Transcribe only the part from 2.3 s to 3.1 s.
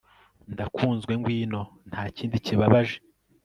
kibabaje